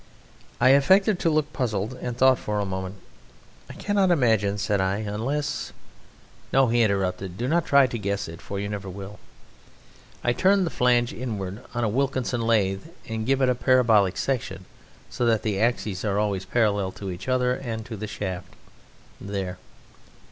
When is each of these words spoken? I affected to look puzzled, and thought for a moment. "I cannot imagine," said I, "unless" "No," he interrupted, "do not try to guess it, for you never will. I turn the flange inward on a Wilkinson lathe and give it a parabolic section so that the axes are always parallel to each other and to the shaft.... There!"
I 0.59 0.69
affected 0.69 1.19
to 1.19 1.29
look 1.29 1.53
puzzled, 1.53 1.93
and 2.01 2.17
thought 2.17 2.39
for 2.39 2.59
a 2.59 2.65
moment. 2.65 2.95
"I 3.69 3.73
cannot 3.73 4.09
imagine," 4.09 4.57
said 4.57 4.81
I, 4.81 4.97
"unless" 4.97 5.73
"No," 6.51 6.69
he 6.69 6.81
interrupted, 6.81 7.37
"do 7.37 7.47
not 7.47 7.67
try 7.67 7.85
to 7.85 7.99
guess 7.99 8.27
it, 8.27 8.41
for 8.41 8.59
you 8.59 8.67
never 8.67 8.89
will. 8.89 9.19
I 10.23 10.33
turn 10.33 10.63
the 10.63 10.71
flange 10.71 11.13
inward 11.13 11.63
on 11.75 11.83
a 11.83 11.87
Wilkinson 11.87 12.41
lathe 12.41 12.85
and 13.07 13.27
give 13.27 13.41
it 13.43 13.49
a 13.49 13.53
parabolic 13.53 14.17
section 14.17 14.65
so 15.11 15.23
that 15.27 15.43
the 15.43 15.59
axes 15.59 16.03
are 16.03 16.17
always 16.17 16.45
parallel 16.45 16.91
to 16.93 17.11
each 17.11 17.27
other 17.27 17.53
and 17.53 17.85
to 17.85 17.95
the 17.95 18.07
shaft.... 18.07 18.55
There!" 19.21 19.59